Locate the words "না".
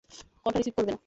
0.91-0.99